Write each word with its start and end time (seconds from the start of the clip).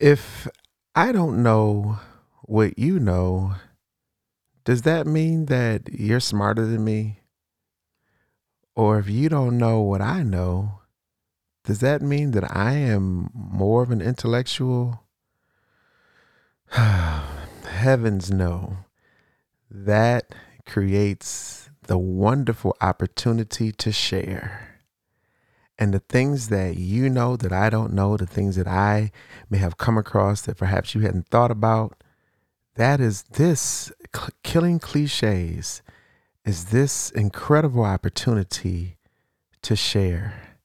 If 0.00 0.48
I 0.94 1.12
don't 1.12 1.42
know 1.42 1.98
what 2.44 2.78
you 2.78 2.98
know, 2.98 3.56
does 4.64 4.80
that 4.82 5.06
mean 5.06 5.44
that 5.46 5.90
you're 5.92 6.20
smarter 6.20 6.64
than 6.64 6.82
me? 6.82 7.20
Or 8.74 8.98
if 8.98 9.10
you 9.10 9.28
don't 9.28 9.58
know 9.58 9.82
what 9.82 10.00
I 10.00 10.22
know, 10.22 10.80
does 11.64 11.80
that 11.80 12.00
mean 12.00 12.30
that 12.30 12.56
I 12.56 12.72
am 12.76 13.28
more 13.34 13.82
of 13.82 13.90
an 13.90 14.00
intellectual? 14.00 15.04
Heavens 16.70 18.30
no. 18.30 18.78
That 19.70 20.34
creates 20.64 21.68
the 21.88 21.98
wonderful 21.98 22.74
opportunity 22.80 23.70
to 23.72 23.92
share. 23.92 24.69
And 25.80 25.94
the 25.94 26.00
things 26.00 26.50
that 26.50 26.76
you 26.76 27.08
know 27.08 27.36
that 27.36 27.52
I 27.52 27.70
don't 27.70 27.94
know, 27.94 28.18
the 28.18 28.26
things 28.26 28.56
that 28.56 28.68
I 28.68 29.10
may 29.48 29.56
have 29.56 29.78
come 29.78 29.96
across 29.96 30.42
that 30.42 30.58
perhaps 30.58 30.94
you 30.94 31.00
hadn't 31.00 31.28
thought 31.28 31.50
about, 31.50 32.04
that 32.76 33.00
is 33.00 33.22
this 33.22 33.90
killing 34.42 34.78
cliches 34.78 35.80
is 36.44 36.66
this 36.66 37.10
incredible 37.10 37.84
opportunity 37.84 38.98
to 39.62 39.74
share. 39.74 40.58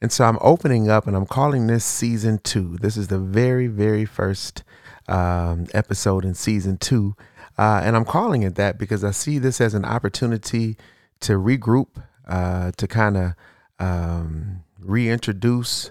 And 0.00 0.10
so 0.10 0.24
I'm 0.24 0.38
opening 0.40 0.88
up 0.88 1.06
and 1.06 1.14
I'm 1.14 1.26
calling 1.26 1.66
this 1.66 1.84
season 1.84 2.38
two. 2.42 2.78
This 2.80 2.96
is 2.96 3.08
the 3.08 3.18
very, 3.18 3.66
very 3.66 4.06
first 4.06 4.64
um, 5.06 5.66
episode 5.74 6.24
in 6.24 6.34
season 6.34 6.78
two. 6.78 7.14
Uh, 7.58 7.80
and 7.82 7.94
I'm 7.94 8.04
calling 8.06 8.42
it 8.42 8.54
that 8.54 8.78
because 8.78 9.04
I 9.04 9.10
see 9.10 9.38
this 9.38 9.60
as 9.60 9.74
an 9.74 9.84
opportunity 9.84 10.76
to 11.20 11.34
regroup, 11.34 12.02
uh, 12.26 12.72
to 12.76 12.86
kind 12.86 13.16
of 13.16 13.32
um, 13.78 14.62
reintroduce 14.80 15.90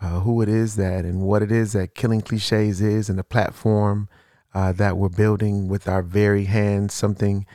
uh, 0.00 0.20
who 0.20 0.40
it 0.42 0.48
is 0.48 0.76
that 0.76 1.04
and 1.04 1.22
what 1.22 1.42
it 1.42 1.50
is 1.50 1.72
that 1.72 1.94
Killing 1.94 2.20
Cliches 2.20 2.80
is 2.80 3.08
and 3.08 3.18
the 3.18 3.24
platform 3.24 4.08
uh, 4.54 4.72
that 4.72 4.96
we're 4.96 5.08
building 5.08 5.68
with 5.68 5.88
our 5.88 6.02
very 6.02 6.44
hands, 6.44 6.94
something 6.94 7.46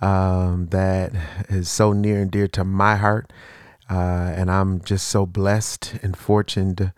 um, 0.00 0.66
that 0.70 1.12
is 1.48 1.70
so 1.70 1.92
near 1.92 2.20
and 2.20 2.30
dear 2.30 2.48
to 2.48 2.64
my 2.64 2.96
heart. 2.96 3.32
Uh, 3.88 4.32
and 4.36 4.50
I'm 4.50 4.80
just 4.82 5.08
so 5.08 5.26
blessed 5.26 5.94
and 6.02 6.16
fortunate 6.16 6.92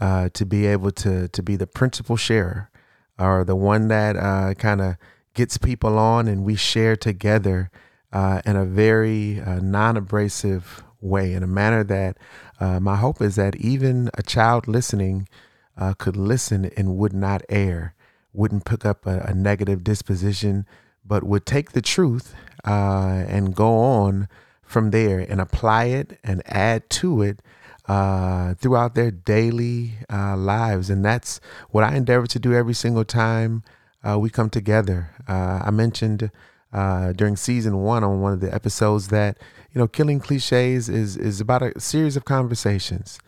uh, 0.00 0.30
to 0.32 0.46
be 0.46 0.66
able 0.66 0.90
to 0.90 1.28
to 1.28 1.42
be 1.42 1.56
the 1.56 1.66
principal 1.66 2.16
sharer 2.16 2.70
or 3.18 3.44
the 3.44 3.54
one 3.54 3.88
that 3.88 4.16
uh, 4.16 4.54
kind 4.54 4.80
of 4.80 4.96
gets 5.34 5.58
people 5.58 5.98
on 5.98 6.26
and 6.26 6.44
we 6.44 6.56
share 6.56 6.96
together 6.96 7.70
uh, 8.12 8.40
in 8.44 8.56
a 8.56 8.64
very 8.64 9.40
uh, 9.40 9.60
non-abrasive 9.60 10.82
way, 11.00 11.32
in 11.32 11.42
a 11.42 11.46
manner 11.46 11.84
that 11.84 12.16
uh, 12.58 12.80
my 12.80 12.96
hope 12.96 13.20
is 13.20 13.36
that 13.36 13.56
even 13.56 14.10
a 14.14 14.22
child 14.22 14.68
listening 14.68 15.28
uh, 15.76 15.94
could 15.94 16.16
listen 16.16 16.70
and 16.76 16.96
would 16.96 17.12
not 17.12 17.42
err, 17.48 17.94
wouldn't 18.32 18.64
pick 18.64 18.84
up 18.84 19.06
a, 19.06 19.20
a 19.20 19.34
negative 19.34 19.82
disposition, 19.82 20.66
but 21.04 21.24
would 21.24 21.46
take 21.46 21.72
the 21.72 21.82
truth 21.82 22.34
uh, 22.66 23.24
and 23.28 23.54
go 23.54 23.76
on 23.78 24.28
from 24.62 24.90
there 24.90 25.18
and 25.18 25.40
apply 25.40 25.84
it 25.84 26.18
and 26.22 26.42
add 26.46 26.88
to 26.90 27.22
it 27.22 27.40
uh, 27.88 28.54
throughout 28.54 28.94
their 28.94 29.10
daily 29.10 29.94
uh, 30.12 30.36
lives. 30.36 30.90
And 30.90 31.04
that's 31.04 31.40
what 31.70 31.82
I 31.82 31.96
endeavor 31.96 32.26
to 32.28 32.38
do 32.38 32.54
every 32.54 32.74
single 32.74 33.04
time 33.04 33.64
uh, 34.08 34.18
we 34.18 34.30
come 34.30 34.48
together. 34.48 35.10
Uh, 35.26 35.62
I 35.64 35.70
mentioned 35.70 36.30
uh, 36.72 37.12
during 37.12 37.36
season 37.36 37.78
one 37.82 38.04
on 38.04 38.20
one 38.20 38.32
of 38.32 38.40
the 38.40 38.52
episodes 38.54 39.08
that 39.08 39.38
you 39.72 39.78
know 39.78 39.88
killing 39.88 40.20
cliches 40.20 40.88
is 40.88 41.16
is 41.16 41.40
about 41.40 41.62
a 41.62 41.80
series 41.80 42.16
of 42.16 42.24
conversations. 42.24 43.18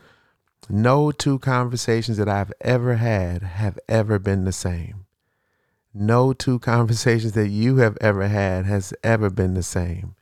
No 0.69 1.11
two 1.11 1.39
conversations 1.39 2.19
that 2.19 2.29
I've 2.29 2.53
ever 2.61 2.97
had 2.97 3.43
have 3.43 3.79
ever 3.89 4.19
been 4.19 4.45
the 4.45 4.53
same. 4.53 5.07
No 5.93 6.33
two 6.33 6.59
conversations 6.73 7.33
that 7.33 7.48
you 7.48 7.77
have 7.77 7.98
ever 8.01 8.29
had 8.29 8.65
has 8.67 8.95
ever 9.03 9.29
been 9.29 9.55
the 9.55 9.63
same. 9.63 10.14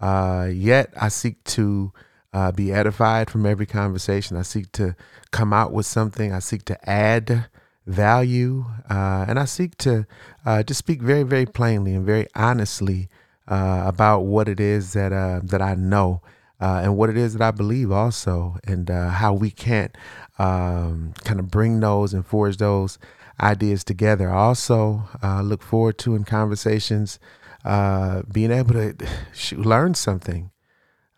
Uh, 0.00 0.48
yet 0.52 0.92
I 1.00 1.08
seek 1.08 1.42
to 1.44 1.92
uh, 2.32 2.52
be 2.52 2.72
edified 2.72 3.30
from 3.30 3.46
every 3.46 3.66
conversation. 3.66 4.36
I 4.36 4.42
seek 4.42 4.70
to 4.72 4.94
come 5.30 5.52
out 5.52 5.72
with 5.72 5.86
something. 5.86 6.32
I 6.32 6.38
seek 6.38 6.64
to 6.66 6.88
add 6.88 7.48
value, 7.88 8.66
uh, 8.88 9.24
and 9.26 9.38
I 9.38 9.46
seek 9.46 9.76
to 9.78 10.06
uh, 10.44 10.62
just 10.62 10.78
speak 10.78 11.02
very, 11.02 11.22
very 11.22 11.46
plainly 11.46 11.94
and 11.94 12.04
very 12.04 12.26
honestly 12.34 13.08
uh, 13.48 13.82
about 13.86 14.20
what 14.20 14.48
it 14.48 14.60
is 14.60 14.92
that 14.92 15.12
uh, 15.12 15.40
that 15.42 15.62
I 15.62 15.74
know. 15.74 16.22
Uh, 16.60 16.80
and 16.82 16.96
what 16.96 17.08
it 17.08 17.16
is 17.16 17.34
that 17.34 17.42
I 17.42 17.52
believe 17.52 17.92
also, 17.92 18.56
and 18.64 18.90
uh, 18.90 19.10
how 19.10 19.32
we 19.32 19.48
can't 19.48 19.96
um, 20.40 21.14
kind 21.22 21.38
of 21.38 21.52
bring 21.52 21.78
those 21.78 22.12
and 22.12 22.26
forge 22.26 22.56
those 22.56 22.98
ideas 23.40 23.84
together. 23.84 24.28
I 24.28 24.38
also 24.38 25.04
look 25.44 25.62
forward 25.62 25.98
to 25.98 26.16
in 26.16 26.24
conversations 26.24 27.20
being 27.64 28.50
able 28.50 28.74
to 28.74 28.96
learn 29.56 29.94
something. 29.94 30.50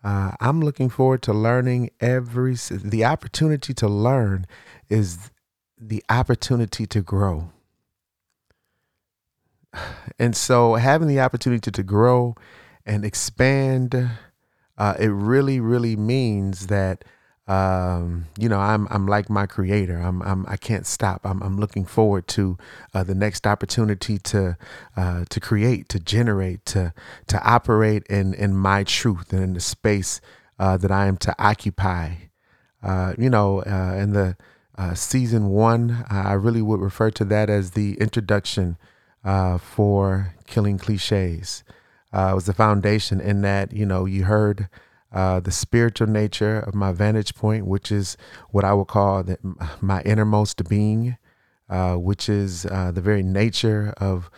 I'm 0.03 0.61
looking 0.61 0.89
forward 0.89 1.23
to 1.23 1.33
learning 1.33 1.89
every 1.99 2.53
the 2.53 3.03
opportunity 3.03 3.73
to 3.73 3.87
learn 3.87 4.45
is 4.89 5.31
the 5.81 6.03
opportunity 6.09 6.85
to 6.85 7.01
grow. 7.01 7.49
And 10.19 10.35
so 10.35 10.75
having 10.75 11.07
the 11.07 11.19
opportunity 11.19 11.71
to, 11.71 11.83
grow 11.83 12.35
and 12.85 13.03
expand, 13.03 14.11
uh, 14.77 14.93
it 14.99 15.07
really, 15.07 15.59
really 15.59 15.95
means 15.95 16.67
that 16.67 17.03
um, 17.47 18.27
you 18.37 18.47
know, 18.47 18.59
I'm 18.59 18.87
I'm 18.91 19.07
like 19.07 19.29
my 19.29 19.45
creator. 19.45 19.97
I'm, 19.97 20.21
I'm 20.21 20.45
I 20.47 20.55
can't 20.55 20.85
stop. 20.85 21.21
I'm 21.25 21.41
I'm 21.41 21.57
looking 21.57 21.85
forward 21.85 22.27
to 22.29 22.57
uh, 22.93 23.03
the 23.03 23.15
next 23.15 23.45
opportunity 23.47 24.19
to 24.19 24.57
uh, 24.95 25.25
to 25.29 25.39
create, 25.39 25.89
to 25.89 25.99
generate, 25.99 26.65
to 26.67 26.93
to 27.27 27.43
operate 27.43 28.05
in 28.07 28.33
in 28.35 28.55
my 28.55 28.83
truth 28.83 29.33
and 29.33 29.43
in 29.43 29.53
the 29.53 29.59
space 29.59 30.21
uh, 30.59 30.77
that 30.77 30.91
I 30.91 31.07
am 31.07 31.17
to 31.17 31.35
occupy. 31.39 32.11
Uh, 32.81 33.15
you 33.17 33.29
know, 33.29 33.63
uh, 33.63 33.95
in 33.99 34.13
the 34.13 34.37
uh, 34.77 34.93
season 34.93 35.49
one. 35.49 36.05
I 36.09 36.33
really 36.33 36.61
would 36.61 36.81
refer 36.81 37.11
to 37.11 37.25
that 37.25 37.49
as 37.49 37.71
the 37.71 37.95
introduction 37.95 38.77
uh, 39.23 39.57
for 39.57 40.33
Killing 40.47 40.77
Cliches. 40.77 41.63
Uh, 42.13 42.29
it 42.31 42.35
was 42.35 42.45
the 42.45 42.53
foundation 42.53 43.21
in 43.21 43.41
that, 43.41 43.71
you 43.71 43.85
know, 43.85 44.05
you 44.05 44.25
heard 44.25 44.67
uh, 45.11 45.39
the 45.39 45.51
spiritual 45.51 46.07
nature 46.07 46.59
of 46.59 46.73
my 46.73 46.91
vantage 46.91 47.35
point, 47.35 47.65
which 47.65 47.91
is 47.91 48.17
what 48.49 48.65
I 48.65 48.73
would 48.73 48.87
call 48.87 49.23
the, 49.23 49.37
my 49.81 50.01
innermost 50.01 50.67
being, 50.67 51.17
uh, 51.69 51.95
which 51.95 52.29
is 52.29 52.65
uh, 52.65 52.91
the 52.91 53.01
very 53.01 53.23
nature 53.23 53.93
of 53.97 54.29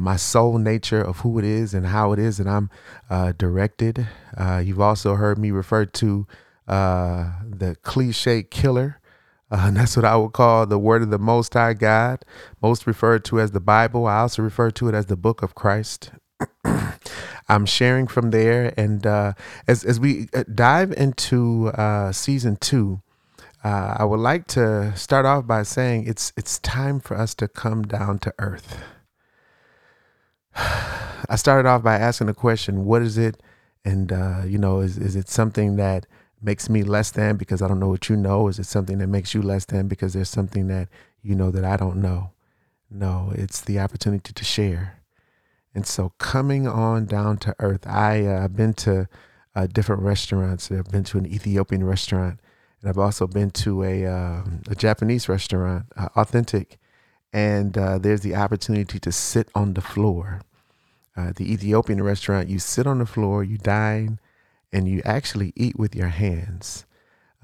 my 0.00 0.16
soul 0.16 0.56
nature 0.56 1.02
of 1.02 1.18
who 1.18 1.38
it 1.38 1.44
is 1.44 1.74
and 1.74 1.84
how 1.84 2.12
it 2.12 2.18
is 2.18 2.38
that 2.38 2.46
I'm 2.46 2.70
directed. 3.36 4.08
you've 4.62 4.80
also 4.80 5.16
heard 5.16 5.36
me 5.36 5.50
refer 5.50 5.84
to 5.84 6.26
the 6.66 7.76
cliche 7.82 8.42
killer. 8.42 9.01
Uh, 9.52 9.66
and 9.66 9.76
that's 9.76 9.96
what 9.96 10.04
I 10.04 10.16
would 10.16 10.32
call 10.32 10.66
the 10.66 10.78
word 10.78 11.02
of 11.02 11.10
the 11.10 11.18
Most 11.18 11.52
High 11.54 11.74
God, 11.74 12.24
most 12.60 12.86
referred 12.86 13.24
to 13.26 13.38
as 13.38 13.52
the 13.52 13.60
Bible. 13.60 14.06
I 14.06 14.20
also 14.20 14.42
refer 14.42 14.70
to 14.72 14.88
it 14.88 14.94
as 14.94 15.06
the 15.06 15.16
book 15.16 15.42
of 15.42 15.54
Christ. 15.54 16.10
I'm 17.48 17.66
sharing 17.66 18.06
from 18.06 18.30
there. 18.30 18.72
And 18.76 19.06
uh, 19.06 19.34
as, 19.68 19.84
as 19.84 20.00
we 20.00 20.28
uh, 20.34 20.44
dive 20.52 20.92
into 20.92 21.68
uh, 21.68 22.12
season 22.12 22.56
two, 22.56 23.02
uh, 23.62 23.96
I 23.98 24.04
would 24.04 24.20
like 24.20 24.46
to 24.48 24.96
start 24.96 25.24
off 25.26 25.46
by 25.46 25.62
saying 25.62 26.08
it's, 26.08 26.32
it's 26.36 26.58
time 26.58 26.98
for 26.98 27.16
us 27.16 27.34
to 27.36 27.46
come 27.46 27.82
down 27.82 28.18
to 28.20 28.34
earth. 28.38 28.82
I 30.56 31.36
started 31.36 31.68
off 31.68 31.82
by 31.82 31.96
asking 31.96 32.26
the 32.26 32.34
question, 32.34 32.84
what 32.84 33.02
is 33.02 33.18
it? 33.18 33.40
And, 33.84 34.12
uh, 34.12 34.42
you 34.46 34.58
know, 34.58 34.80
is, 34.80 34.98
is 34.98 35.14
it 35.14 35.28
something 35.28 35.76
that 35.76 36.06
makes 36.42 36.68
me 36.68 36.82
less 36.82 37.10
than 37.10 37.36
because 37.36 37.62
I 37.62 37.68
don't 37.68 37.80
know 37.80 37.88
what 37.88 38.08
you 38.08 38.16
know? 38.16 38.48
Is 38.48 38.58
it 38.58 38.66
something 38.66 38.98
that 38.98 39.06
makes 39.06 39.34
you 39.34 39.42
less 39.42 39.64
than 39.64 39.88
because 39.88 40.12
there's 40.12 40.28
something 40.28 40.68
that 40.68 40.88
you 41.22 41.34
know 41.34 41.50
that 41.50 41.64
I 41.64 41.76
don't 41.76 42.02
know? 42.02 42.30
No, 42.90 43.32
it's 43.34 43.60
the 43.60 43.78
opportunity 43.78 44.32
to 44.32 44.44
share. 44.44 44.98
And 45.74 45.86
so 45.86 46.12
coming 46.18 46.68
on 46.68 47.06
down 47.06 47.38
to 47.38 47.54
earth, 47.58 47.86
I, 47.86 48.26
uh, 48.26 48.44
I've 48.44 48.56
been 48.56 48.74
to 48.74 49.08
uh, 49.54 49.66
different 49.66 50.02
restaurants. 50.02 50.70
I've 50.70 50.90
been 50.90 51.04
to 51.04 51.18
an 51.18 51.26
Ethiopian 51.26 51.84
restaurant, 51.84 52.40
and 52.80 52.90
I've 52.90 52.98
also 52.98 53.26
been 53.26 53.50
to 53.50 53.82
a, 53.82 54.06
uh, 54.06 54.42
a 54.68 54.74
Japanese 54.74 55.28
restaurant, 55.28 55.86
uh, 55.96 56.08
authentic. 56.16 56.78
And 57.32 57.78
uh, 57.78 57.98
there's 57.98 58.20
the 58.20 58.34
opportunity 58.34 58.98
to 58.98 59.12
sit 59.12 59.48
on 59.54 59.72
the 59.72 59.80
floor. 59.80 60.42
Uh, 61.16 61.32
the 61.34 61.50
Ethiopian 61.50 62.02
restaurant, 62.02 62.48
you 62.48 62.58
sit 62.58 62.86
on 62.86 62.98
the 62.98 63.06
floor, 63.06 63.42
you 63.42 63.56
dine, 63.56 64.18
and 64.72 64.88
you 64.88 65.02
actually 65.04 65.52
eat 65.56 65.78
with 65.78 65.94
your 65.94 66.08
hands. 66.08 66.84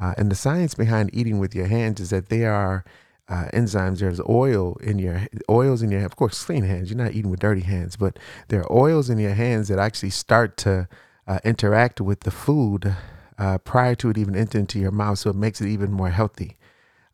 Uh, 0.01 0.15
and 0.17 0.31
the 0.31 0.37
science 0.37 0.75
behind 0.75 1.11
eating 1.13 1.39
with 1.39 1.55
your 1.55 1.67
hands 1.67 2.01
is 2.01 2.11
that 2.11 2.29
there 2.29 2.53
are 2.53 2.85
uh, 3.29 3.47
enzymes. 3.53 3.99
There's 3.99 4.21
oil 4.29 4.77
in 4.81 4.99
your 4.99 5.27
oils 5.51 5.83
in 5.83 5.91
your 5.91 6.05
of 6.05 6.17
course 6.17 6.43
clean 6.45 6.65
hands. 6.65 6.91
You're 6.91 7.03
not 7.03 7.13
eating 7.13 7.31
with 7.31 7.41
dirty 7.41 7.63
hands, 7.63 7.97
but 7.97 8.19
there 8.49 8.61
are 8.61 8.73
oils 8.73 9.11
in 9.11 9.19
your 9.19 9.35
hands 9.35 9.69
that 9.69 9.79
actually 9.79 10.11
start 10.11 10.57
to 10.59 10.89
uh, 11.27 11.39
interact 11.45 12.01
with 12.01 12.21
the 12.21 12.31
food 12.31 12.95
uh, 13.39 13.59
prior 13.59 13.95
to 13.97 14.11
it 14.11 14.19
even 14.19 14.35
entering 14.35 14.63
into 14.63 14.79
your 14.79 14.91
mouth, 14.91 15.19
so 15.19 15.31
it 15.31 15.37
makes 15.37 15.61
it 15.61 15.69
even 15.69 15.93
more 15.93 16.11
healthy. 16.11 16.57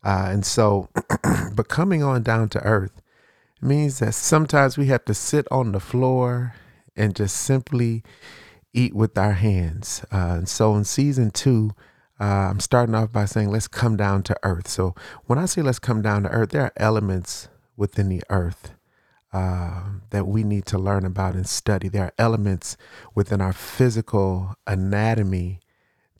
Uh, 0.03 0.27
and 0.29 0.45
so, 0.45 0.89
but 1.53 1.67
coming 1.67 2.03
on 2.03 2.23
down 2.23 2.49
to 2.49 2.63
earth 2.63 3.01
means 3.61 3.99
that 3.99 4.13
sometimes 4.13 4.77
we 4.77 4.87
have 4.87 5.03
to 5.05 5.13
sit 5.13 5.47
on 5.51 5.71
the 5.71 5.79
floor 5.79 6.53
and 6.95 7.15
just 7.15 7.35
simply 7.35 8.03
eat 8.75 8.93
with 8.93 9.17
our 9.17 9.33
hands. 9.33 10.05
Uh, 10.11 10.35
and 10.37 10.49
so 10.49 10.75
in 10.75 10.83
season 10.83 11.31
two, 11.31 11.71
uh, 12.19 12.49
I'm 12.49 12.59
starting 12.59 12.95
off 12.95 13.11
by 13.11 13.25
saying, 13.25 13.49
let's 13.49 13.67
come 13.67 13.97
down 13.97 14.23
to 14.23 14.37
earth. 14.43 14.67
So 14.67 14.95
when 15.25 15.39
I 15.39 15.45
say 15.45 15.61
let's 15.61 15.79
come 15.79 16.01
down 16.01 16.23
to 16.23 16.29
earth, 16.29 16.51
there 16.51 16.63
are 16.63 16.73
elements 16.77 17.49
within 17.75 18.09
the 18.09 18.23
earth 18.29 18.71
uh, 19.33 19.83
that 20.11 20.27
we 20.27 20.43
need 20.43 20.65
to 20.67 20.77
learn 20.77 21.05
about 21.05 21.35
and 21.35 21.47
study. 21.47 21.89
There 21.89 22.05
are 22.05 22.13
elements 22.17 22.77
within 23.13 23.41
our 23.41 23.51
physical 23.53 24.55
anatomy 24.65 25.59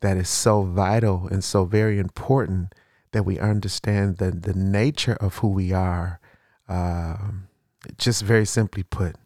that 0.00 0.18
is 0.18 0.28
so 0.28 0.62
vital 0.64 1.26
and 1.30 1.42
so 1.42 1.64
very 1.64 1.98
important 1.98 2.74
that 3.12 3.22
we 3.22 3.38
understand 3.38 4.18
the, 4.18 4.30
the 4.30 4.52
nature 4.52 5.14
of 5.14 5.38
who 5.38 5.48
we 5.48 5.72
are, 5.72 6.20
uh, 6.68 7.16
just 7.96 8.22
very 8.22 8.44
simply 8.44 8.82
put. 8.82 9.16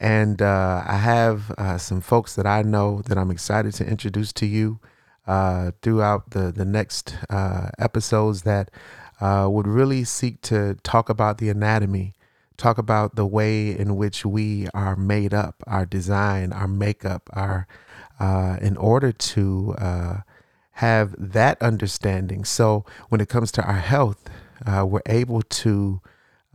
And 0.00 0.40
uh, 0.40 0.84
I 0.86 0.96
have 0.96 1.50
uh, 1.52 1.78
some 1.78 2.00
folks 2.00 2.34
that 2.36 2.46
I 2.46 2.62
know 2.62 3.02
that 3.02 3.18
I'm 3.18 3.30
excited 3.30 3.74
to 3.74 3.86
introduce 3.86 4.32
to 4.34 4.46
you 4.46 4.78
uh, 5.26 5.72
throughout 5.82 6.30
the, 6.30 6.52
the 6.52 6.64
next 6.64 7.16
uh, 7.28 7.70
episodes 7.78 8.42
that 8.42 8.70
uh, 9.20 9.48
would 9.50 9.66
really 9.66 10.04
seek 10.04 10.40
to 10.42 10.76
talk 10.84 11.08
about 11.08 11.38
the 11.38 11.48
anatomy, 11.48 12.14
talk 12.56 12.78
about 12.78 13.16
the 13.16 13.26
way 13.26 13.76
in 13.76 13.96
which 13.96 14.24
we 14.24 14.68
are 14.72 14.94
made 14.94 15.34
up, 15.34 15.62
our 15.66 15.84
design, 15.84 16.52
our 16.52 16.68
makeup, 16.68 17.28
our 17.32 17.66
in 18.60 18.76
order 18.76 19.12
to 19.12 19.74
have 20.72 21.14
that 21.18 21.60
understanding. 21.60 22.44
So 22.44 22.84
when 23.08 23.20
it 23.20 23.28
comes 23.28 23.50
to 23.52 23.62
our 23.64 23.78
health, 23.78 24.30
uh, 24.64 24.86
we're 24.86 25.00
able 25.06 25.42
to 25.42 26.00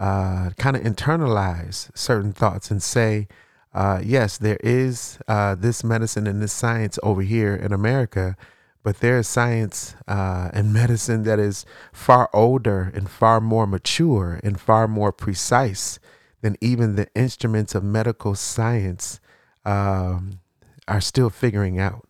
uh, 0.04 0.50
kind 0.58 0.76
of 0.76 0.82
internalize 0.82 1.90
certain 1.98 2.34
thoughts 2.34 2.70
and 2.70 2.84
say, 2.84 3.26
uh, 3.74 4.02
yes, 4.04 4.38
there 4.38 4.58
is 4.62 5.18
uh, 5.30 5.56
this 5.56 5.82
medicine 5.82 6.28
and 6.28 6.42
this 6.42 6.52
science 6.52 7.00
over 7.02 7.22
here 7.22 7.56
in 7.56 7.72
America, 7.72 8.36
but 8.84 9.00
there 9.00 9.18
is 9.18 9.30
science 9.30 9.96
uh, 10.06 10.50
and 10.54 10.74
medicine 10.82 11.24
that 11.24 11.40
is 11.40 11.66
far 11.94 12.30
older 12.34 12.92
and 12.94 13.10
far 13.10 13.40
more 13.40 13.66
mature 13.66 14.42
and 14.44 14.60
far 14.60 14.90
more 14.90 15.14
precise 15.14 16.00
than 16.42 16.58
even 16.60 16.98
the 16.98 17.08
instruments 17.16 17.74
of 17.74 17.82
medical 17.82 18.36
science 18.36 19.22
um, 19.64 20.42
are 20.86 21.00
still 21.00 21.30
figuring 21.30 21.80
out. 21.80 22.10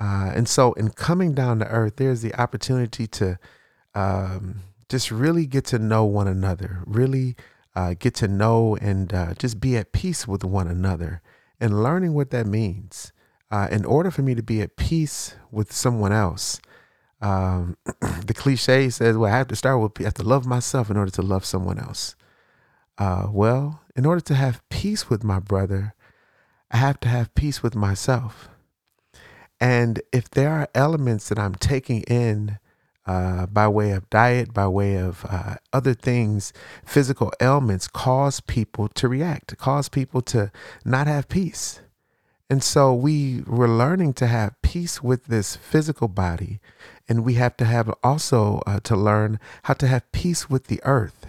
Uh, 0.00 0.32
and 0.34 0.48
so, 0.48 0.72
in 0.72 0.88
coming 0.88 1.34
down 1.34 1.58
to 1.58 1.66
earth, 1.66 1.96
there's 1.96 2.22
the 2.22 2.34
opportunity 2.40 3.06
to 3.06 3.38
um, 3.94 4.62
just 4.90 5.10
really 5.12 5.46
get 5.46 5.64
to 5.66 5.78
know 5.78 6.04
one 6.04 6.26
another, 6.26 6.82
really 6.84 7.36
uh, 7.76 7.94
get 7.98 8.12
to 8.16 8.28
know 8.28 8.76
and 8.80 9.14
uh, 9.14 9.34
just 9.34 9.60
be 9.60 9.76
at 9.76 9.92
peace 9.92 10.26
with 10.26 10.44
one 10.44 10.66
another 10.66 11.22
and 11.60 11.82
learning 11.82 12.12
what 12.12 12.30
that 12.30 12.46
means. 12.46 13.12
Uh, 13.52 13.68
in 13.70 13.84
order 13.84 14.10
for 14.10 14.22
me 14.22 14.34
to 14.34 14.42
be 14.42 14.60
at 14.60 14.76
peace 14.76 15.34
with 15.50 15.72
someone 15.72 16.12
else, 16.12 16.60
um, 17.20 17.76
the 18.26 18.34
cliche 18.34 18.90
says, 18.90 19.16
well, 19.16 19.32
I 19.32 19.36
have 19.36 19.48
to 19.48 19.56
start 19.56 19.80
with, 19.80 19.92
I 20.00 20.04
have 20.04 20.14
to 20.14 20.24
love 20.24 20.44
myself 20.44 20.90
in 20.90 20.96
order 20.96 21.10
to 21.12 21.22
love 21.22 21.44
someone 21.44 21.78
else. 21.78 22.16
Uh, 22.98 23.28
well, 23.30 23.82
in 23.96 24.04
order 24.04 24.20
to 24.20 24.34
have 24.34 24.68
peace 24.70 25.08
with 25.08 25.22
my 25.22 25.38
brother, 25.38 25.94
I 26.70 26.76
have 26.78 27.00
to 27.00 27.08
have 27.08 27.34
peace 27.34 27.62
with 27.62 27.74
myself. 27.74 28.48
And 29.60 30.00
if 30.12 30.30
there 30.30 30.50
are 30.50 30.68
elements 30.74 31.28
that 31.28 31.38
I'm 31.38 31.54
taking 31.54 32.02
in 32.02 32.58
uh, 33.10 33.46
by 33.46 33.66
way 33.66 33.90
of 33.90 34.08
diet, 34.08 34.54
by 34.54 34.68
way 34.68 34.94
of 34.94 35.26
uh, 35.28 35.56
other 35.72 35.94
things, 35.94 36.52
physical 36.84 37.32
ailments 37.40 37.88
cause 37.88 38.38
people 38.40 38.86
to 38.86 39.08
react, 39.08 39.56
cause 39.58 39.88
people 39.88 40.22
to 40.22 40.52
not 40.84 41.08
have 41.08 41.28
peace. 41.28 41.80
And 42.48 42.62
so 42.62 42.94
we 42.94 43.42
were 43.46 43.68
learning 43.68 44.12
to 44.14 44.28
have 44.28 44.60
peace 44.62 45.02
with 45.02 45.26
this 45.26 45.56
physical 45.56 46.06
body, 46.06 46.60
and 47.08 47.24
we 47.24 47.34
have 47.34 47.56
to 47.56 47.64
have 47.64 47.92
also 48.04 48.62
uh, 48.64 48.78
to 48.84 48.94
learn 48.94 49.40
how 49.64 49.74
to 49.74 49.88
have 49.88 50.12
peace 50.12 50.48
with 50.48 50.64
the 50.68 50.80
earth. 50.84 51.26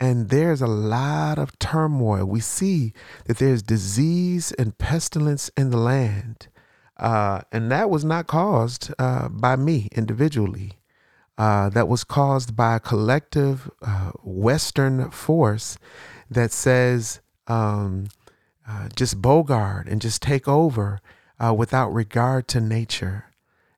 And 0.00 0.30
there's 0.30 0.62
a 0.62 0.66
lot 0.66 1.38
of 1.38 1.58
turmoil. 1.58 2.24
We 2.24 2.40
see 2.40 2.94
that 3.26 3.36
there's 3.38 3.62
disease 3.62 4.52
and 4.52 4.76
pestilence 4.78 5.50
in 5.58 5.70
the 5.70 5.76
land. 5.76 6.48
Uh, 6.96 7.42
and 7.52 7.70
that 7.70 7.90
was 7.90 8.04
not 8.04 8.26
caused 8.26 8.92
uh, 8.98 9.28
by 9.28 9.56
me 9.56 9.88
individually. 9.92 10.78
Uh, 11.38 11.70
that 11.70 11.88
was 11.88 12.04
caused 12.04 12.54
by 12.54 12.76
a 12.76 12.80
collective 12.80 13.70
uh, 13.80 14.10
Western 14.22 15.10
force 15.10 15.78
that 16.30 16.52
says 16.52 17.20
um, 17.46 18.06
uh, 18.68 18.88
just 18.94 19.22
bogard 19.22 19.90
and 19.90 20.02
just 20.02 20.20
take 20.20 20.46
over 20.46 21.00
uh, 21.42 21.52
without 21.54 21.88
regard 21.88 22.46
to 22.48 22.60
nature. 22.60 23.24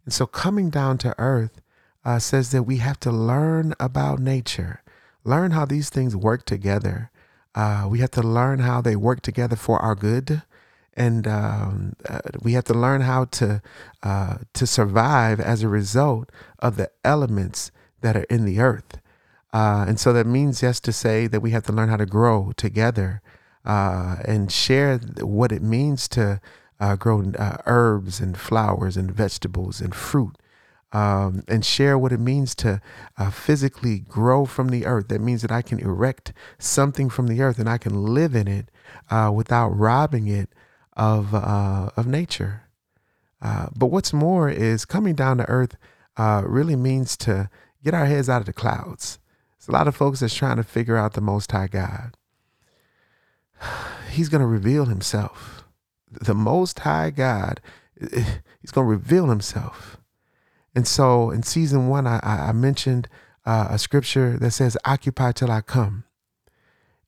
And 0.04 0.12
so 0.12 0.26
coming 0.26 0.68
down 0.68 0.98
to 0.98 1.14
earth 1.16 1.60
says 2.18 2.50
that 2.50 2.64
we 2.64 2.78
have 2.78 3.00
to 3.00 3.10
learn 3.10 3.72
about 3.80 4.18
nature, 4.18 4.82
learn 5.22 5.52
how 5.52 5.64
these 5.64 5.88
things 5.88 6.14
work 6.14 6.44
together. 6.44 7.10
we 7.88 8.00
have 8.00 8.10
to 8.10 8.22
learn 8.22 8.58
how 8.58 8.82
they 8.82 8.96
work 8.96 9.22
together 9.22 9.56
for 9.56 9.78
our 9.78 9.94
good 9.94 10.42
and 10.96 11.26
um, 11.26 11.94
uh, 12.08 12.20
we 12.42 12.52
have 12.52 12.64
to 12.64 12.74
learn 12.74 13.02
how 13.02 13.24
to 13.26 13.60
uh, 14.02 14.38
to 14.52 14.66
survive 14.66 15.40
as 15.40 15.62
a 15.62 15.68
result 15.68 16.30
of 16.60 16.76
the 16.76 16.90
elements 17.04 17.70
that 18.00 18.16
are 18.16 18.26
in 18.30 18.44
the 18.44 18.60
earth. 18.60 19.00
Uh, 19.52 19.84
and 19.86 20.00
so 20.00 20.12
that 20.12 20.26
means 20.26 20.62
yes 20.62 20.80
to 20.80 20.92
say 20.92 21.26
that 21.26 21.40
we 21.40 21.50
have 21.50 21.64
to 21.64 21.72
learn 21.72 21.88
how 21.88 21.96
to 21.96 22.06
grow 22.06 22.52
together 22.56 23.22
uh, 23.64 24.16
and 24.24 24.50
share 24.50 24.98
what 25.20 25.52
it 25.52 25.62
means 25.62 26.08
to 26.08 26.40
uh, 26.80 26.96
grow 26.96 27.32
uh, 27.38 27.56
herbs 27.66 28.20
and 28.20 28.36
flowers 28.36 28.96
and 28.96 29.10
vegetables 29.12 29.80
and 29.80 29.94
fruit. 29.94 30.36
Um, 30.92 31.42
and 31.48 31.64
share 31.64 31.98
what 31.98 32.12
it 32.12 32.20
means 32.20 32.54
to 32.56 32.80
physically 33.32 33.98
grow 33.98 34.44
from 34.44 34.68
the 34.68 34.86
earth. 34.86 35.08
That 35.08 35.20
means 35.20 35.42
that 35.42 35.50
I 35.50 35.60
can 35.60 35.80
erect 35.80 36.32
something 36.60 37.10
from 37.10 37.26
the 37.26 37.42
earth 37.42 37.58
and 37.58 37.68
I 37.68 37.78
can 37.78 38.14
live 38.14 38.36
in 38.36 38.46
it 38.46 38.68
without 39.32 39.70
robbing 39.70 40.28
it 40.28 40.50
of 40.96 41.34
uh, 41.34 41.90
of 41.96 42.06
nature. 42.06 42.62
Uh, 43.40 43.66
but 43.76 43.86
what's 43.86 44.12
more 44.12 44.48
is 44.48 44.84
coming 44.84 45.14
down 45.14 45.38
to 45.38 45.48
earth 45.48 45.76
uh, 46.16 46.42
really 46.46 46.76
means 46.76 47.16
to 47.18 47.50
get 47.82 47.94
our 47.94 48.06
heads 48.06 48.28
out 48.28 48.40
of 48.40 48.46
the 48.46 48.52
clouds. 48.52 49.18
There's 49.58 49.68
a 49.68 49.72
lot 49.72 49.88
of 49.88 49.96
folks 49.96 50.20
that's 50.20 50.34
trying 50.34 50.56
to 50.56 50.62
figure 50.62 50.96
out 50.96 51.12
the 51.12 51.20
Most 51.20 51.52
High 51.52 51.66
God. 51.66 52.16
He's 54.10 54.28
going 54.28 54.40
to 54.40 54.46
reveal 54.46 54.86
Himself. 54.86 55.64
The 56.10 56.34
Most 56.34 56.80
High 56.80 57.10
God, 57.10 57.60
He's 58.00 58.70
going 58.70 58.86
to 58.86 58.90
reveal 58.90 59.26
Himself. 59.26 59.98
And 60.74 60.86
so 60.88 61.30
in 61.30 61.42
season 61.42 61.88
one, 61.88 62.06
I, 62.06 62.20
I 62.22 62.52
mentioned 62.52 63.08
uh, 63.46 63.68
a 63.70 63.78
scripture 63.78 64.36
that 64.38 64.50
says, 64.52 64.76
Occupy 64.84 65.32
till 65.32 65.50
I 65.50 65.60
come. 65.60 66.04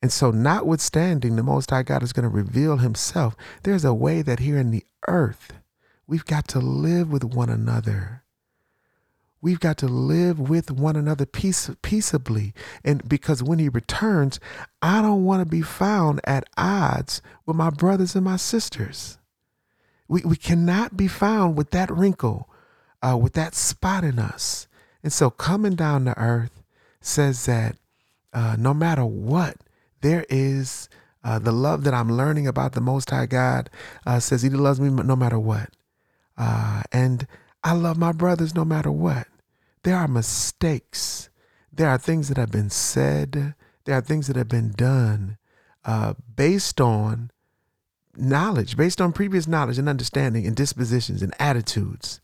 And 0.07 0.13
so, 0.13 0.31
notwithstanding, 0.31 1.35
the 1.35 1.43
Most 1.43 1.71
High 1.71 1.83
God 1.83 2.01
is 2.01 2.13
going 2.13 2.23
to 2.23 2.29
reveal 2.29 2.77
Himself. 2.77 3.35
There's 3.65 3.85
a 3.85 3.93
way 3.93 4.23
that 4.23 4.39
here 4.39 4.57
in 4.57 4.71
the 4.71 4.85
earth, 5.09 5.53
we've 6.07 6.25
got 6.25 6.47
to 6.51 6.61
live 6.61 7.11
with 7.11 7.25
one 7.25 7.49
another. 7.51 8.23
We've 9.41 9.59
got 9.59 9.77
to 9.79 9.89
live 9.89 10.39
with 10.39 10.71
one 10.71 10.95
another 10.95 11.27
peace, 11.27 11.69
peaceably. 11.83 12.55
And 12.85 13.09
because 13.09 13.43
when 13.43 13.59
He 13.59 13.69
returns, 13.69 14.39
I 14.81 15.03
don't 15.03 15.25
want 15.25 15.41
to 15.41 15.51
be 15.51 15.61
found 15.61 16.21
at 16.23 16.49
odds 16.57 17.21
with 17.45 17.57
my 17.57 17.71
brothers 17.71 18.15
and 18.15 18.25
my 18.25 18.37
sisters. 18.37 19.19
We, 20.07 20.21
we 20.21 20.37
cannot 20.37 20.97
be 20.97 21.09
found 21.09 21.57
with 21.57 21.73
that 21.73 21.91
wrinkle, 21.91 22.49
uh, 23.03 23.19
with 23.21 23.33
that 23.33 23.57
spot 23.57 24.05
in 24.05 24.21
us. 24.21 24.69
And 25.03 25.13
so, 25.13 25.31
coming 25.31 25.75
down 25.75 26.05
to 26.05 26.17
earth 26.17 26.63
says 27.01 27.47
that 27.47 27.75
uh, 28.33 28.55
no 28.57 28.73
matter 28.73 29.05
what, 29.05 29.57
there 30.01 30.25
is 30.29 30.89
uh, 31.25 31.39
the 31.39 31.53
love 31.53 31.85
that 31.85 31.95
I'm 31.95 32.13
learning 32.13 32.47
about 32.47 32.73
the 32.73 32.81
Most 32.81 33.11
High 33.11 33.27
God 33.27 33.71
uh, 34.07 34.21
says 34.21 34.43
He 34.43 34.51
loves 34.51 34.81
me 34.81 34.91
no 34.91 35.17
matter 35.17 35.39
what. 35.39 35.71
Uh, 36.37 36.83
and 36.93 37.27
I 37.65 37.73
love 37.73 37.97
my 37.97 38.13
brothers 38.13 38.55
no 38.55 38.65
matter 38.65 38.93
what. 38.93 39.27
There 39.83 39.97
are 39.97 40.09
mistakes. 40.09 41.29
There 41.73 41.89
are 41.89 41.99
things 41.99 42.29
that 42.29 42.37
have 42.37 42.53
been 42.53 42.71
said. 42.71 43.55
There 43.85 43.97
are 43.97 44.03
things 44.03 44.27
that 44.27 44.37
have 44.37 44.49
been 44.49 44.73
done 44.73 45.39
uh, 45.85 46.15
based 46.35 46.81
on 46.81 47.31
knowledge, 48.17 48.77
based 48.77 49.01
on 49.01 49.13
previous 49.13 49.47
knowledge 49.47 49.79
and 49.79 49.89
understanding 49.89 50.47
and 50.47 50.57
dispositions 50.57 51.23
and 51.23 51.35
attitudes. 51.39 52.21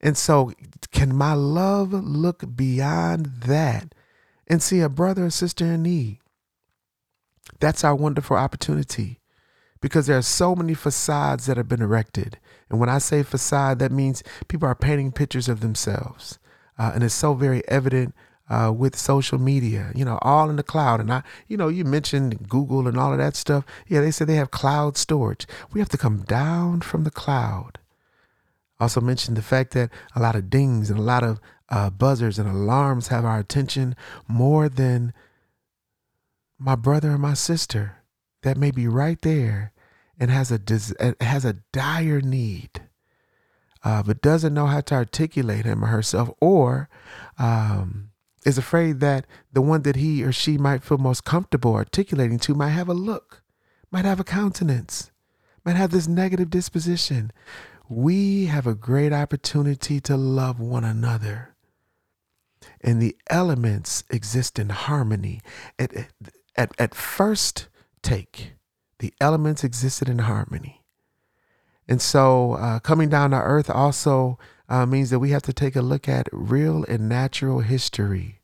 And 0.00 0.16
so, 0.16 0.52
can 0.92 1.14
my 1.14 1.34
love 1.34 1.92
look 1.92 2.56
beyond 2.56 3.26
that 3.46 3.94
and 4.46 4.62
see 4.62 4.80
a 4.80 4.88
brother 4.88 5.26
or 5.26 5.30
sister 5.30 5.66
in 5.66 5.82
need? 5.82 6.18
That's 7.60 7.84
our 7.84 7.94
wonderful 7.94 8.36
opportunity 8.36 9.20
because 9.80 10.06
there 10.06 10.18
are 10.18 10.22
so 10.22 10.54
many 10.54 10.74
facades 10.74 11.46
that 11.46 11.56
have 11.56 11.68
been 11.68 11.82
erected. 11.82 12.38
And 12.68 12.80
when 12.80 12.88
I 12.88 12.98
say 12.98 13.22
facade, 13.22 13.78
that 13.78 13.92
means 13.92 14.22
people 14.48 14.68
are 14.68 14.74
painting 14.74 15.12
pictures 15.12 15.48
of 15.48 15.60
themselves. 15.60 16.38
Uh, 16.78 16.92
and 16.94 17.02
it's 17.02 17.14
so 17.14 17.34
very 17.34 17.66
evident 17.68 18.14
uh, 18.50 18.72
with 18.74 18.96
social 18.96 19.38
media, 19.38 19.92
you 19.94 20.04
know, 20.04 20.18
all 20.22 20.48
in 20.48 20.56
the 20.56 20.62
cloud. 20.62 21.00
And 21.00 21.12
I, 21.12 21.22
you 21.48 21.56
know, 21.56 21.68
you 21.68 21.84
mentioned 21.84 22.48
Google 22.48 22.88
and 22.88 22.96
all 22.96 23.12
of 23.12 23.18
that 23.18 23.36
stuff. 23.36 23.64
Yeah, 23.86 24.00
they 24.00 24.10
said 24.10 24.26
they 24.26 24.36
have 24.36 24.50
cloud 24.50 24.96
storage. 24.96 25.46
We 25.72 25.80
have 25.80 25.88
to 25.90 25.98
come 25.98 26.22
down 26.22 26.80
from 26.80 27.04
the 27.04 27.10
cloud. 27.10 27.78
Also 28.80 29.00
mentioned 29.00 29.36
the 29.36 29.42
fact 29.42 29.72
that 29.72 29.90
a 30.14 30.20
lot 30.20 30.36
of 30.36 30.50
dings 30.50 30.88
and 30.88 30.98
a 30.98 31.02
lot 31.02 31.24
of 31.24 31.40
uh, 31.68 31.90
buzzers 31.90 32.38
and 32.38 32.48
alarms 32.48 33.08
have 33.08 33.24
our 33.24 33.38
attention 33.38 33.94
more 34.26 34.68
than 34.68 35.12
my 36.58 36.74
brother 36.74 37.12
or 37.12 37.18
my 37.18 37.34
sister 37.34 38.02
that 38.42 38.56
may 38.56 38.70
be 38.70 38.88
right 38.88 39.20
there 39.22 39.72
and 40.18 40.30
has 40.30 40.50
a 40.50 40.60
has 41.20 41.44
a 41.44 41.56
dire 41.72 42.20
need, 42.20 42.82
uh, 43.84 44.02
but 44.02 44.20
doesn't 44.20 44.54
know 44.54 44.66
how 44.66 44.80
to 44.80 44.94
articulate 44.94 45.64
him 45.64 45.84
or 45.84 45.88
herself, 45.88 46.30
or 46.40 46.88
um, 47.38 48.10
is 48.44 48.58
afraid 48.58 49.00
that 49.00 49.26
the 49.52 49.62
one 49.62 49.82
that 49.82 49.96
he 49.96 50.24
or 50.24 50.32
she 50.32 50.58
might 50.58 50.82
feel 50.82 50.98
most 50.98 51.24
comfortable 51.24 51.74
articulating 51.74 52.38
to 52.40 52.54
might 52.54 52.70
have 52.70 52.88
a 52.88 52.94
look, 52.94 53.42
might 53.90 54.04
have 54.04 54.18
a 54.18 54.24
countenance, 54.24 55.10
might 55.64 55.76
have 55.76 55.90
this 55.90 56.08
negative 56.08 56.50
disposition. 56.50 57.30
We 57.88 58.46
have 58.46 58.66
a 58.66 58.74
great 58.74 59.12
opportunity 59.12 60.00
to 60.02 60.16
love 60.16 60.60
one 60.60 60.84
another. 60.84 61.54
And 62.80 63.00
the 63.00 63.16
elements 63.30 64.04
exist 64.10 64.58
in 64.58 64.68
harmony. 64.68 65.40
At, 65.78 65.92
at, 66.58 66.72
at 66.78 66.94
first 66.94 67.68
take, 68.02 68.52
the 68.98 69.14
elements 69.20 69.62
existed 69.62 70.08
in 70.08 70.18
harmony. 70.18 70.82
And 71.88 72.02
so 72.02 72.54
uh, 72.54 72.80
coming 72.80 73.08
down 73.08 73.30
to 73.30 73.36
earth 73.36 73.70
also 73.70 74.38
uh, 74.68 74.84
means 74.84 75.08
that 75.10 75.20
we 75.20 75.30
have 75.30 75.42
to 75.42 75.52
take 75.52 75.76
a 75.76 75.80
look 75.80 76.08
at 76.08 76.28
real 76.32 76.84
and 76.88 77.08
natural 77.08 77.60
history. 77.60 78.40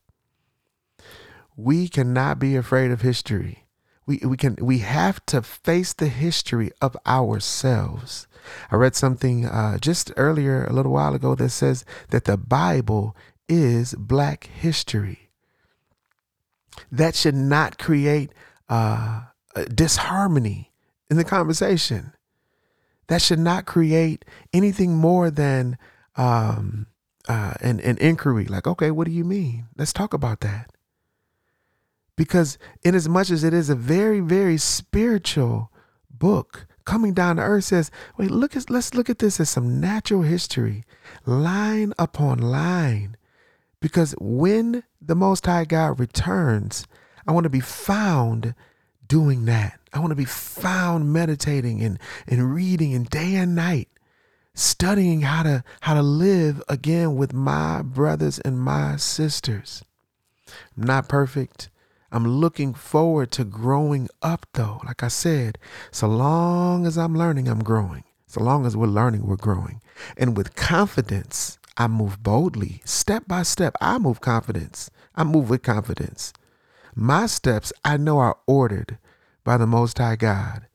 We 1.56 1.88
cannot 1.88 2.38
be 2.38 2.56
afraid 2.56 2.90
of 2.90 3.02
history. 3.02 3.66
We, 4.06 4.21
we 4.25 4.37
can 4.37 4.56
we 4.61 4.78
have 4.78 5.25
to 5.26 5.42
face 5.42 5.92
the 5.92 6.09
history 6.09 6.71
of 6.80 6.97
ourselves. 7.06 8.26
I 8.71 8.76
read 8.76 8.94
something 8.94 9.47
uh, 9.47 9.78
just 9.78 10.12
earlier 10.16 10.64
a 10.64 10.73
little 10.73 10.92
while 10.92 11.14
ago 11.14 11.35
that 11.37 11.50
says 11.50 11.85
that 12.11 12.25
the 12.25 12.37
Bible 12.37 13.16
is 13.49 13.94
Black 13.94 14.44
history. 14.44 15.23
That 16.90 17.14
should 17.14 17.34
not 17.34 17.78
create 17.78 18.32
uh, 18.68 19.22
disharmony 19.74 20.72
in 21.10 21.16
the 21.16 21.24
conversation. 21.24 22.12
That 23.08 23.20
should 23.20 23.38
not 23.38 23.66
create 23.66 24.24
anything 24.52 24.96
more 24.96 25.30
than 25.30 25.76
um, 26.16 26.86
uh, 27.28 27.54
an, 27.60 27.80
an 27.80 27.98
inquiry 27.98 28.46
like, 28.46 28.66
okay, 28.66 28.90
what 28.90 29.06
do 29.06 29.12
you 29.12 29.24
mean? 29.24 29.66
Let's 29.76 29.92
talk 29.92 30.14
about 30.14 30.40
that. 30.40 30.70
Because, 32.16 32.58
in 32.82 32.94
as 32.94 33.08
much 33.08 33.30
as 33.30 33.42
it 33.42 33.52
is 33.52 33.68
a 33.68 33.74
very, 33.74 34.20
very 34.20 34.56
spiritual 34.56 35.72
book, 36.08 36.66
coming 36.84 37.12
down 37.12 37.36
to 37.36 37.42
earth 37.42 37.64
says, 37.64 37.90
wait, 38.16 38.30
look 38.30 38.56
at, 38.56 38.70
let's 38.70 38.94
look 38.94 39.10
at 39.10 39.18
this 39.18 39.40
as 39.40 39.50
some 39.50 39.80
natural 39.80 40.22
history, 40.22 40.84
line 41.26 41.92
upon 41.98 42.38
line. 42.38 43.16
Because 43.84 44.14
when 44.18 44.82
the 44.98 45.14
Most 45.14 45.44
High 45.44 45.66
God 45.66 46.00
returns, 46.00 46.86
I 47.26 47.32
want 47.32 47.44
to 47.44 47.50
be 47.50 47.60
found 47.60 48.54
doing 49.06 49.44
that. 49.44 49.78
I 49.92 49.98
want 49.98 50.12
to 50.12 50.16
be 50.16 50.24
found 50.24 51.12
meditating 51.12 51.82
and, 51.82 51.98
and 52.26 52.54
reading 52.54 52.94
and 52.94 53.06
day 53.10 53.34
and 53.34 53.54
night 53.54 53.90
studying 54.54 55.20
how 55.20 55.42
to 55.42 55.62
how 55.82 55.92
to 55.92 56.00
live 56.00 56.62
again 56.66 57.16
with 57.16 57.34
my 57.34 57.82
brothers 57.82 58.38
and 58.38 58.58
my 58.58 58.96
sisters. 58.96 59.84
I'm 60.78 60.84
not 60.84 61.06
perfect. 61.06 61.68
I'm 62.10 62.26
looking 62.26 62.72
forward 62.72 63.32
to 63.32 63.44
growing 63.44 64.08
up 64.22 64.46
though. 64.54 64.80
Like 64.86 65.02
I 65.02 65.08
said, 65.08 65.58
so 65.90 66.06
long 66.06 66.86
as 66.86 66.96
I'm 66.96 67.14
learning, 67.14 67.48
I'm 67.48 67.62
growing. 67.62 68.04
So 68.28 68.42
long 68.42 68.64
as 68.64 68.78
we're 68.78 68.86
learning, 68.86 69.26
we're 69.26 69.36
growing. 69.36 69.82
And 70.16 70.38
with 70.38 70.56
confidence, 70.56 71.58
I 71.76 71.88
move 71.88 72.22
boldly, 72.22 72.80
step 72.84 73.24
by 73.26 73.42
step. 73.42 73.76
I 73.80 73.98
move 73.98 74.20
confidence. 74.20 74.90
I 75.14 75.24
move 75.24 75.50
with 75.50 75.62
confidence. 75.62 76.32
My 76.94 77.26
steps, 77.26 77.72
I 77.84 77.96
know, 77.96 78.18
are 78.18 78.38
ordered 78.46 78.98
by 79.42 79.56
the 79.56 79.66
Most 79.66 79.98
High 79.98 80.16
God. 80.16 80.66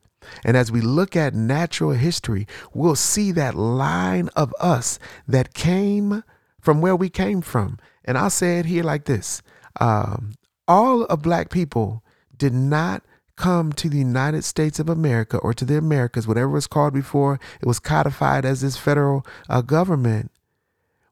And 0.44 0.56
as 0.56 0.70
we 0.70 0.80
look 0.80 1.16
at 1.16 1.34
natural 1.34 1.92
history, 1.92 2.46
we'll 2.74 2.96
see 2.96 3.32
that 3.32 3.54
line 3.54 4.28
of 4.36 4.54
us 4.60 4.98
that 5.26 5.54
came 5.54 6.22
from 6.60 6.80
where 6.80 6.96
we 6.96 7.08
came 7.08 7.40
from. 7.40 7.78
And 8.04 8.18
I'll 8.18 8.30
say 8.30 8.58
it 8.58 8.66
here 8.66 8.84
like 8.84 9.06
this 9.06 9.42
um, 9.80 10.34
all 10.68 11.04
of 11.04 11.22
black 11.22 11.50
people 11.50 12.04
did 12.36 12.52
not 12.52 13.02
come 13.36 13.72
to 13.72 13.88
the 13.88 13.98
United 13.98 14.44
States 14.44 14.78
of 14.78 14.88
America 14.88 15.38
or 15.38 15.54
to 15.54 15.64
the 15.64 15.78
Americas, 15.78 16.28
whatever 16.28 16.50
it 16.50 16.54
was 16.54 16.66
called 16.66 16.92
before 16.92 17.40
it 17.60 17.66
was 17.66 17.80
codified 17.80 18.44
as 18.44 18.60
this 18.60 18.76
federal 18.76 19.26
uh, 19.48 19.62
government. 19.62 20.30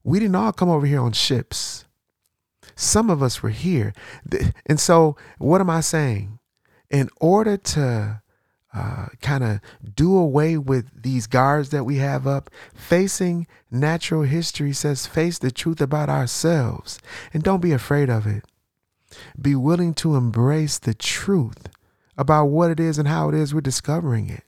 We 0.09 0.19
didn't 0.19 0.37
all 0.37 0.53
come 0.53 0.71
over 0.71 0.87
here 0.87 1.01
on 1.01 1.13
ships. 1.13 1.85
Some 2.75 3.11
of 3.11 3.23
us 3.23 3.43
were 3.43 3.51
here. 3.51 3.93
And 4.65 4.81
so, 4.81 5.17
what 5.37 5.61
am 5.61 5.69
I 5.69 5.81
saying? 5.81 6.39
In 6.91 7.11
order 7.21 7.59
to 7.59 8.23
uh, 8.73 9.07
kind 9.21 9.43
of 9.45 9.61
do 9.95 10.17
away 10.17 10.57
with 10.57 11.03
these 11.03 11.27
guards 11.27 11.71
that 11.71 11.85
we 11.85 11.97
have 11.97 12.27
up. 12.27 12.51
Facing 12.75 13.47
natural 13.71 14.23
history 14.23 14.73
says 14.73 15.07
face 15.07 15.39
the 15.39 15.51
truth 15.51 15.81
about 15.81 16.09
ourselves 16.09 17.01
and 17.33 17.43
don't 17.43 17.63
be 17.63 17.73
afraid 17.73 18.11
of 18.11 18.27
it. 18.27 18.45
Be 19.41 19.55
willing 19.55 19.95
to 19.95 20.17
embrace 20.17 20.79
the 20.79 20.95
truth 20.95 21.69
about 22.17 22.47
what 22.47 22.71
it 22.71 22.79
is 22.79 22.99
and 22.99 23.09
how 23.09 23.29
it 23.31 23.35
is 23.35 23.55
we're 23.55 23.61
discovering 23.61 24.29
it. 24.29 24.45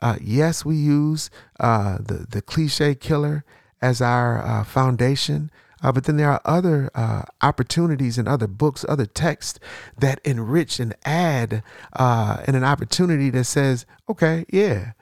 Uh, 0.00 0.16
yes, 0.20 0.64
we 0.64 0.76
use 0.76 1.30
uh, 1.58 1.96
the, 1.98 2.26
the 2.28 2.42
cliche 2.42 2.94
killer 2.94 3.44
as 3.80 4.00
our 4.00 4.38
uh, 4.38 4.64
foundation 4.64 5.50
uh, 5.82 5.92
but 5.92 6.04
then 6.04 6.16
there 6.16 6.30
are 6.30 6.40
other 6.44 6.90
uh, 6.94 7.22
opportunities 7.42 8.18
and 8.18 8.26
other 8.26 8.46
books, 8.46 8.84
other 8.88 9.06
texts 9.06 9.60
that 9.96 10.20
enrich 10.24 10.80
and 10.80 10.94
add 11.04 11.62
uh, 11.92 12.42
and 12.46 12.56
an 12.56 12.64
opportunity 12.64 13.30
that 13.30 13.44
says, 13.44 13.84
okay, 14.08 14.44
yeah, 14.50 14.92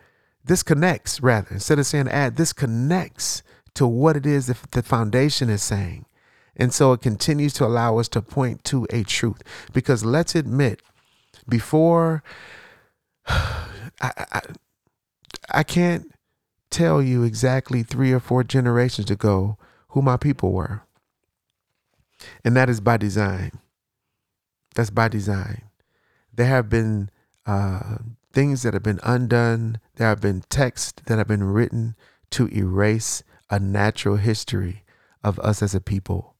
this 0.45 0.63
connects 0.63 1.23
rather. 1.23 1.49
Instead 1.53 1.79
of 1.79 1.87
saying 1.87 2.09
add, 2.09 2.37
this 2.37 2.53
connects 2.53 3.43
to 3.75 3.87
what 3.87 4.17
it 4.17 4.27
is 4.27 4.47
that 4.47 4.73
the 4.73 4.83
foundation 4.83 5.49
is 5.49 5.63
saying. 5.63 6.07
And 6.57 6.73
so 6.73 6.93
it 6.93 7.01
continues 7.01 7.53
to 7.55 7.65
allow 7.65 7.99
us 7.99 8.09
to 8.09 8.23
point 8.23 8.63
to 8.65 8.87
a 8.91 9.05
truth. 9.05 9.43
Because 9.73 10.05
let's 10.05 10.35
admit, 10.35 10.83
before 11.49 12.23
I, 13.27 13.71
I, 14.01 14.41
I 15.51 15.63
can't 15.63 16.14
tell 16.75 17.01
you 17.01 17.23
exactly 17.23 17.85
three 17.85 18.13
or 18.13 18.19
four 18.19 18.43
generations 18.43 19.09
ago 19.09 19.57
who 19.91 20.03
my 20.03 20.17
people 20.17 20.51
were. 20.51 20.83
And 22.45 22.57
that 22.57 22.69
is 22.69 22.81
by 22.81 22.97
design. 22.97 23.53
That's 24.75 24.91
by 24.91 25.07
design. 25.07 25.63
There 26.33 26.49
have 26.49 26.69
been 26.69 27.11
uh, 27.47 27.99
things 28.33 28.63
that 28.63 28.75
have 28.75 28.83
been 28.83 28.99
undone, 29.05 29.79
there 29.95 30.09
have 30.09 30.21
been 30.21 30.43
texts 30.49 31.01
that 31.07 31.17
have 31.17 31.29
been 31.29 31.45
written 31.45 31.95
to 32.31 32.49
erase 32.49 33.23
a 33.49 33.61
natural 33.61 34.17
history 34.17 34.83
of 35.23 35.39
us 35.39 35.63
as 35.63 35.77
a 35.77 35.81
people. 35.81 36.35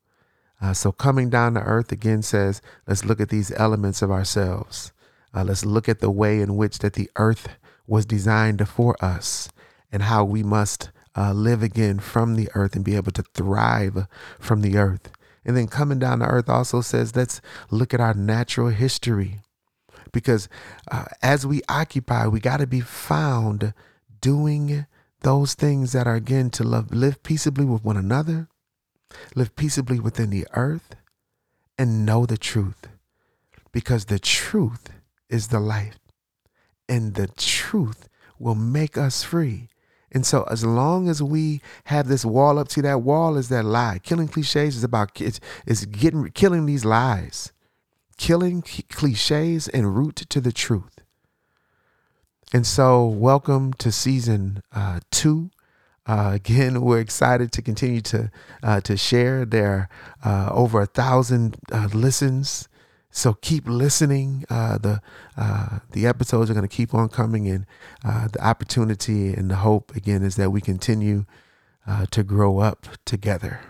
Uh, 0.61 0.73
so, 0.73 0.91
coming 0.91 1.31
down 1.31 1.55
to 1.55 1.61
earth 1.61 1.93
again 1.93 2.23
says, 2.23 2.61
let's 2.89 3.05
look 3.05 3.21
at 3.21 3.29
these 3.29 3.53
elements 3.53 4.03
of 4.03 4.11
ourselves. 4.11 4.93
Uh, 5.33 5.45
let's 5.45 5.65
look 5.65 5.89
at 5.89 6.01
the 6.01 6.11
way 6.11 6.41
in 6.41 6.57
which 6.57 6.79
that 6.79 6.95
the 6.95 7.09
earth 7.17 7.49
was 7.87 8.05
designed 8.05 8.67
for 8.69 8.97
us 9.05 9.49
and 9.95 10.03
how 10.03 10.25
we 10.25 10.43
must 10.43 10.91
uh, 11.17 11.33
live 11.33 11.63
again 11.63 12.01
from 12.01 12.35
the 12.35 12.49
earth 12.57 12.75
and 12.75 12.85
be 12.85 12.97
able 12.97 13.13
to 13.13 13.23
thrive 13.23 14.09
from 14.41 14.61
the 14.61 14.77
earth. 14.77 15.13
And 15.45 15.57
then 15.57 15.69
coming 15.69 16.01
down 16.01 16.19
to 16.19 16.27
earth 16.27 16.49
also 16.49 16.81
says, 16.81 17.15
let's 17.15 17.41
look 17.71 17.95
at 17.95 18.01
our 18.01 18.13
natural 18.13 18.71
history. 18.71 19.39
Because 20.13 20.49
uh, 20.91 21.05
as 21.23 21.47
we 21.47 21.63
occupy, 21.69 22.27
we 22.27 22.41
got 22.41 22.57
to 22.57 22.67
be 22.67 22.81
found 22.81 23.73
doing 24.21 24.87
those 25.21 25.55
things 25.55 25.93
that 25.93 26.09
are, 26.09 26.17
again, 26.17 26.51
to 26.51 26.65
love, 26.65 26.93
live 26.93 27.23
peaceably 27.23 27.65
with 27.65 27.85
one 27.85 27.97
another, 27.97 28.49
live 29.37 29.55
peaceably 29.55 30.01
within 30.01 30.31
the 30.31 30.47
earth, 30.55 30.97
and 31.79 32.05
know 32.05 32.27
the 32.27 32.37
truth. 32.37 32.89
Because 33.71 34.07
the 34.07 34.19
truth 34.19 34.91
is 35.29 35.49
the 35.49 35.61
life, 35.61 36.01
and 36.89 37.15
the 37.15 37.29
truth 37.29 38.09
will 38.41 38.57
make 38.57 38.99
us 38.99 39.23
free. 39.23 39.69
And 40.15 40.25
so, 40.25 40.45
as 40.45 40.65
long 40.65 41.09
as 41.09 41.23
we 41.23 41.61
have 41.87 42.09
this 42.09 42.25
wall 42.25 42.59
up, 42.59 42.71
see 42.71 42.81
that 42.83 43.03
wall 43.03 43.37
is 43.37 43.51
that 43.51 43.65
lie. 43.65 44.01
Killing 44.03 44.29
cliches 44.29 44.77
is 44.77 44.85
about 44.85 45.21
it's, 45.21 45.41
it's 45.67 45.85
getting 45.87 46.31
killing 46.31 46.67
these 46.67 46.85
lies, 46.87 47.53
killing 48.17 48.63
cliches 48.91 49.69
and 49.69 49.97
root 49.97 50.17
to 50.17 50.41
the 50.41 50.53
truth. 50.53 51.01
And 52.55 52.67
so, 52.67 53.07
welcome 53.07 53.75
to 53.75 53.93
season 53.93 54.63
uh, 54.73 55.01
two 55.11 55.51
Uh, 56.07 56.33
again, 56.35 56.83
we're 56.83 57.01
excited 57.01 57.53
to 57.53 57.63
continue 57.63 58.03
to 58.03 58.31
uh, 58.63 58.81
to 58.83 58.97
share. 58.97 59.47
There 59.47 59.89
are 60.25 60.49
uh, 60.49 60.53
over 60.53 60.83
a 60.83 60.87
thousand 60.87 61.57
uh, 61.73 61.89
listens, 61.95 62.69
so 63.17 63.35
keep 63.35 63.69
listening. 63.69 64.45
Uh, 64.51 64.77
the 64.79 65.01
uh, 65.37 65.79
the 65.93 66.07
episodes 66.07 66.51
are 66.51 66.55
going 66.55 66.69
to 66.69 66.77
keep 66.77 66.93
on 66.93 67.09
coming, 67.09 67.49
and 67.49 67.65
the 68.03 68.45
opportunity 68.45 69.33
and 69.33 69.51
the 69.51 69.57
hope 69.57 69.95
again 69.95 70.23
is 70.23 70.37
that 70.37 70.51
we 70.51 70.61
continue 70.61 71.25
to 72.11 72.25
grow 72.25 72.59
up 72.59 72.87
together. 73.05 73.61